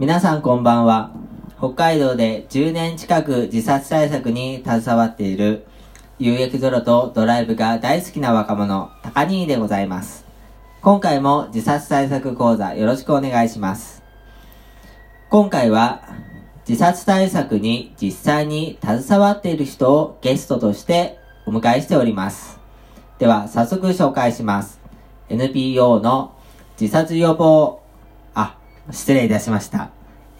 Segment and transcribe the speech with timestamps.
[0.00, 1.10] 皆さんこんばんは。
[1.58, 5.66] 北海道で10年近く自殺対策に携わっている
[6.20, 10.24] 有益ゾロとドライブが大好きな若者、高兄でございます。
[10.82, 14.04] 今回も自殺対策講座よろしくお願いします。
[15.30, 16.04] 今回は
[16.68, 22.60] 自殺対策に実際に携わっている人をゲストとしてお迎えしております。
[23.18, 24.80] では早速紹介します。
[25.28, 26.36] NPO の
[26.80, 27.82] 自殺予防、
[28.90, 29.90] 失礼いたしました。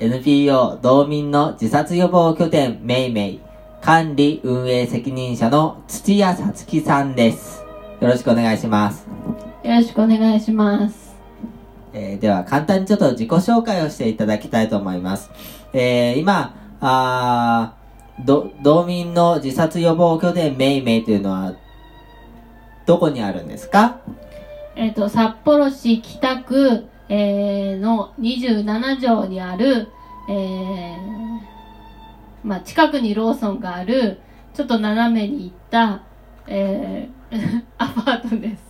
[0.00, 3.40] NPO 道民の自殺予防拠点めいめい
[3.82, 7.64] 管理運営責任者の土屋さつきさんです。
[8.00, 9.06] よろしくお願いします。
[9.64, 11.16] よろしくお願いします。
[11.92, 15.30] えーでは簡単にちょっと自己紹介をしていただきたいと思います。
[15.72, 21.54] えー今、あーど、道民の自殺予防拠点めいめいというのは、
[22.86, 23.98] どこにあるんですか？
[24.76, 29.88] えっ、と、札幌市北区、えーの27条にある、
[30.28, 31.38] えー
[32.44, 34.20] まあ、近くにローソンがある、
[34.54, 36.02] ちょっと斜めに行った、
[36.46, 37.18] えー
[37.78, 38.62] アパートです。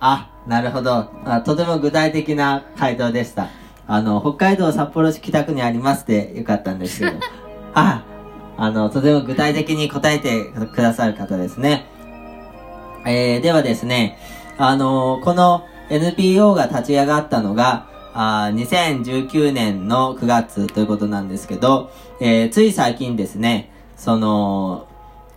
[0.00, 1.42] あ、なるほどあ。
[1.42, 3.48] とても具体的な回答でした。
[3.86, 7.12] あの、北海道札幌市北区にありますでよかったんですけど。
[7.74, 8.02] あ、
[8.56, 11.86] あの、とても具体的に答えてくださる方ですね。
[13.06, 14.18] えー、ではですね、
[14.58, 24.86] あのこの NPO が立ち上がったのが、あー2019年の9月ということなんですけど、えーつい最近ですね、その、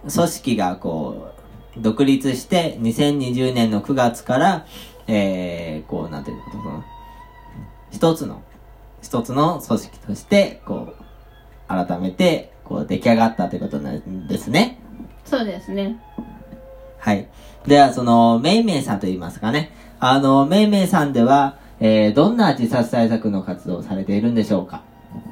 [0.02, 1.34] 組織がこ
[1.78, 4.66] う、独立して、2020年の9月から、
[5.08, 6.86] えー、こう、なんていうのかな、
[7.92, 8.42] 一つの、
[9.02, 11.04] 一つの組織として、こう、
[11.68, 14.80] 改めて、こう、出来上がったということなんですね。
[15.26, 16.00] そうですね。
[17.00, 17.28] はい。
[17.68, 19.72] では、その、めいめいさんと言いますかね。
[20.06, 24.82] あの、めいめいさんでは、えー、どんな自殺対策の活動をされているんでしょうか？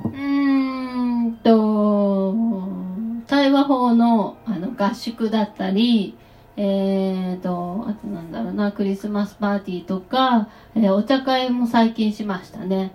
[0.06, 2.34] うーんと、
[3.28, 6.16] 対話法のあの合宿だったり、
[6.56, 12.94] えーと、あとなんだろうな、クリスマスパーティーとか、えーお茶会も最近しましたね。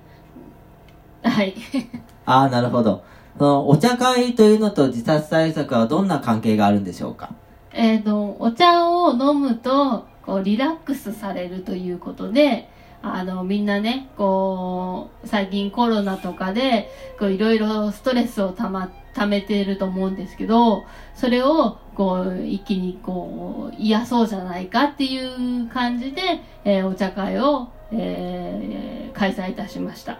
[1.22, 1.54] はい。
[2.24, 3.02] ああ、なるほど。
[3.38, 7.30] その、お茶会というのと自殺対策はどんな関係があるんでしょうか？
[7.74, 12.68] えっと、お茶を飲むと、こう、リラックスされるということで、
[13.02, 20.84] あの、みんなね、こう、最近コロナとかで、こう、いろいろストレスをたま、溜めていると思うんですけど、
[21.14, 26.20] それを、こう、一気にこう、癒そうじゃないかっていう感じで、
[26.64, 30.18] えーお茶会を、えー開催いたしました。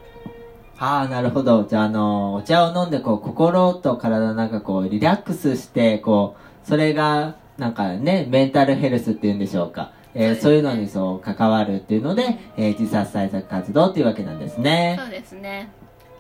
[0.79, 1.65] ああ、なるほど。
[1.65, 9.93] じゃあ、あの、お茶を飲んで、こう、心と体なんかこう、リラックスして、こう、それが、なんかね、メンタルヘルスっていうんでしょうか。
[10.15, 14.97] えーそうういうのにそう、関わるっていうので、えー自殺対策活動っていうわけなんですね。
[15.01, 15.69] そうですね。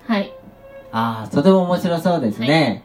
[0.07, 0.33] はい。
[0.93, 2.83] ああ、とても面白そうですね。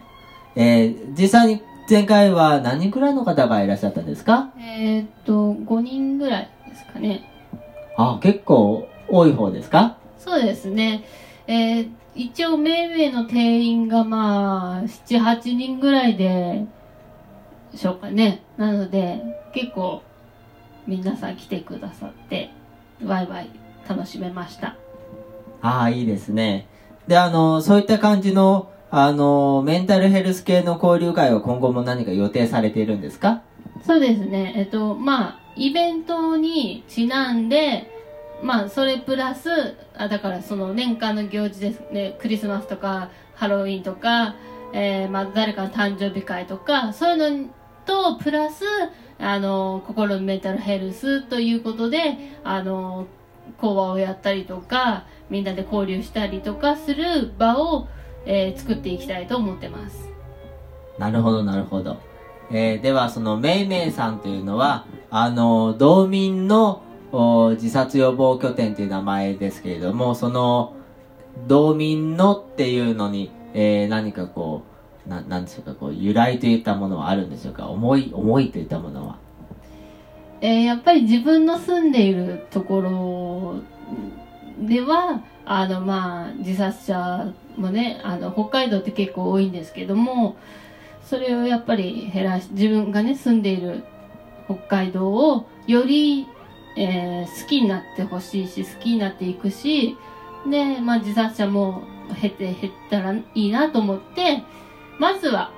[0.56, 4.52] えー実際に前回は何人くらいの方がいらっしゃったんですか？
[4.60, 7.24] えーっと、5人ぐらいですかね。
[7.98, 9.98] あ結構多い方ですか？
[10.18, 11.04] そうですね。
[11.48, 16.66] えー一応、めいめいの定員がまあ、7、8人ぐらいで、
[17.76, 18.44] しょうかね。
[18.58, 19.22] なので、
[19.54, 20.02] 結構、
[20.88, 22.52] 皆さん来てくださって、
[23.06, 23.50] ワイワイ
[23.88, 24.76] 楽しめました。
[25.62, 26.68] ああ、いいですね。
[27.08, 33.42] で、あの、そういった感じの、あの、メンタルヘルス系の交流会は今後も何か予定されているんですか？
[33.86, 34.54] そうですね。
[34.58, 37.90] えっと、まあ、イベントにちなんで、
[38.44, 39.50] まあ、それプラス、
[39.96, 44.36] あ、だからその年間の行事ですね、クリスマスとか、ハロウィンとか、
[44.74, 47.50] えー、まあ、誰かの誕生日会とか、そういうの
[47.92, 48.64] と、プラス、
[49.20, 53.06] あの、心のメンタルヘルスということで、あの、
[53.58, 57.88] 講話をやったりとか、みんなで交流したりとかする場を、
[58.26, 60.10] えー作っていきたいと思ってます。
[61.00, 61.98] なるほど、なるほど。
[62.50, 66.82] えーでは、その、めいめいさんというのは、あの、道民の
[67.56, 70.76] 自殺予防拠点という名前ですけれども、その、
[71.48, 74.71] 道民のっていうのに、えー何かこう、
[75.08, 77.68] ななんでしょうか、こう、由来といったものはあるんでしょうか？
[77.70, 79.18] 思い、思いといったものは。
[80.42, 83.56] えーやっぱり自分の住んでいるところ
[84.68, 90.36] では、あの、まあ、自殺者もね、あの、北海道って結構多いんですけども、
[91.04, 93.84] それをやっぱり減らし、自分がね、住んでいる
[94.46, 96.28] 北海道をより、
[96.78, 99.98] えー好きになってほしいし、好きになっていくし、
[100.50, 101.84] で、まあ、自殺者も
[102.20, 104.44] 減って減ったらいいなと思って、
[105.00, 105.52] まずは、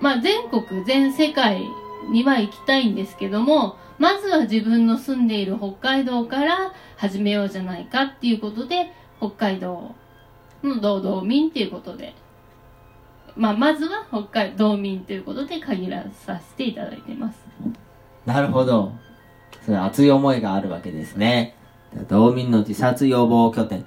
[0.00, 1.62] まあ、全国、全世界
[2.10, 9.94] には行きたいんですけども、まずは自分の住んでいる北海道から始めようじゃないかっていうことで、北海道
[10.62, 12.14] の道道民っていうことで、
[13.36, 17.38] まあ、まずは北海道民ということで限らさせていただいてます。
[18.26, 18.92] なるほど。
[19.64, 21.56] それ熱い思いがあるわけですね。
[22.08, 23.84] 道民の自殺予防拠点。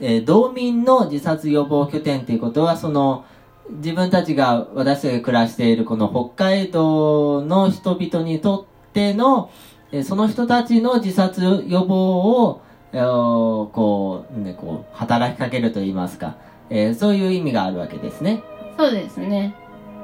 [0.00, 3.24] えー、道民の自殺予防拠点っていうことは、その、
[3.70, 9.50] 自分たちが、私たちが暮らしているこの北海道の人々にとっての、
[9.92, 12.62] えー、その人たちの自殺予防を、
[12.92, 16.36] えー、こう、ね、こう、働きかけると言いますか、
[16.68, 18.42] えー、そういう意味があるわけですね。
[18.76, 19.54] そうですね。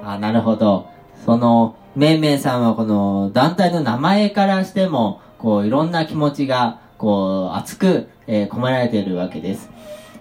[0.05, 0.89] あ、なるほど。
[1.25, 9.71] その、めいめいさんはこの団体の名前からしても、こう、いろんな気持ちが、こう、熱く、えー、込められているわけです。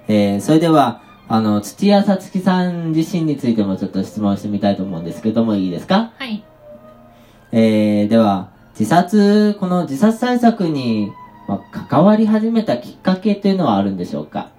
[0.08, 1.02] えー、それでは、
[1.32, 6.12] あの、土屋さつきさん自身についてもちょっと質問してみたいと思うんですけども、いいですか？
[6.18, 6.44] はい。
[7.52, 11.12] えー、では、自殺、この自殺対策に、
[11.48, 14.50] まあ、関わり始めたきっかけというのはあるんでしょうか？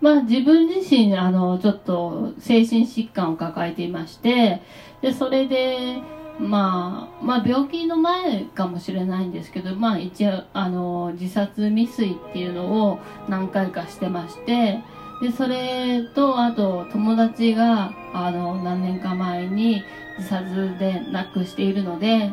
[0.00, 4.62] まあ自分自身、あの、ちょっと精神疾患を抱えていまして、
[5.02, 5.98] で、それで、
[6.40, 12.98] まあ、まあ病気の前かもしれないんですけど、まあ一応、あの、自殺未遂っていうのを
[13.28, 14.80] 何回かしてまして、
[15.20, 19.82] で、それと、あと、友達が、あの、何年か前に
[20.18, 22.32] 自殺で亡くしているので、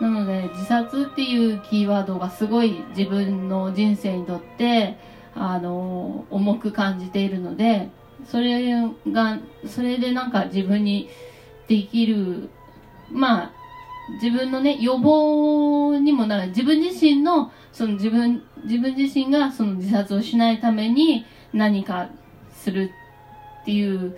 [0.00, 4.98] なので、自殺っていうキーワードがすごい自分の人生にとって、
[5.36, 7.90] あの、重く感じているので、
[8.26, 8.72] それ
[9.08, 11.08] が、それでなんか自分に
[11.68, 12.48] できる、
[13.12, 13.52] まあ、
[14.20, 16.48] 自分のね、予防にもなる。
[16.48, 22.08] 自分自身の、その自分、自分自身がその自殺をしないために何か
[22.64, 22.90] する
[23.62, 24.16] っていう、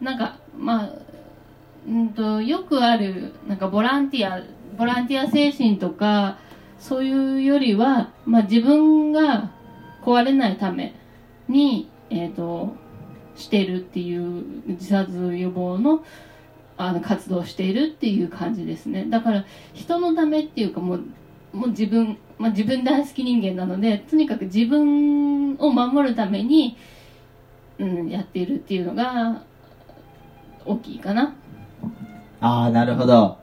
[0.00, 0.92] なんか、まあ、
[1.88, 4.42] うんと、よくある、なんかボランティア、
[4.76, 6.38] ボランティア精神とか、
[6.78, 9.50] そういうよりは、まあ自分が
[10.04, 10.94] 壊れないため
[11.48, 12.76] に、えっ、ー、と、
[13.36, 16.02] してるっていう自殺予防の
[16.78, 19.06] あの活動しているっていう感じですね。
[19.08, 21.00] だから人のためっていうかもう、
[21.52, 26.76] もう自分、まあ自分大好き人間なので、とにかく自分を守るために、
[27.78, 29.42] うん、やっているっていうのが
[30.64, 31.34] 大きいかな。
[32.40, 33.38] ああ、なるほど。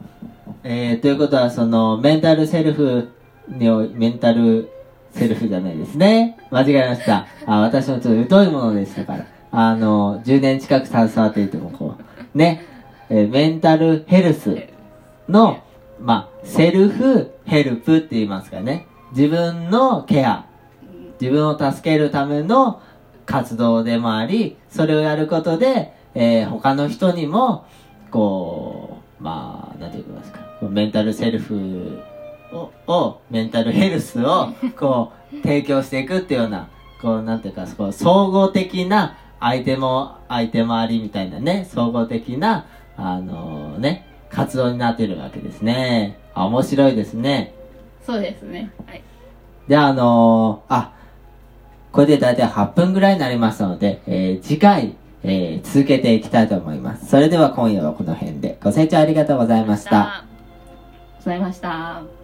[0.64, 3.10] えー、ということは、その、メンタルセルフ
[3.48, 4.70] にお、メンタル
[5.12, 6.38] セルフじゃないですね。
[6.52, 7.28] 間違えました。
[7.46, 9.28] あ私もちょっと疎いものでしたから。
[9.52, 11.96] あの、10年近く携わっていても、こ
[12.34, 12.66] う、ね、
[13.10, 14.68] えー、メンタルヘルス
[15.30, 15.62] の、
[16.00, 18.88] まあ、セルフヘルプって言いますかね。
[19.16, 20.46] 自分のケア、
[21.22, 22.82] 自分を助けるための
[23.26, 27.66] 活動でもあり、それをやることで、えー、他の人にも、
[28.12, 30.40] こう、まあ、なんて言いますか、
[30.70, 32.00] メンタルセルフ
[32.52, 36.70] を、をメンタルヘルスを、こう、提供していくっていうような、
[37.02, 42.66] こう、なんていうか、こう総合的な相手も、相手もありみたいなね、総合的な、
[42.96, 46.18] あのー、ね、活動になってるわけですね。
[46.34, 47.54] あ、面白いですね。
[48.06, 48.72] そうですね。
[48.86, 49.04] はい。
[49.68, 50.94] じゃあ、あのー、あ、
[51.94, 57.06] これで大体8分ぐらいになりますので、えー、次回、えー、続けていきたいと思います。
[57.06, 58.58] それでは今夜はこの辺で。
[58.62, 60.26] ご清聴ありがとうございました。
[61.20, 62.23] ございました。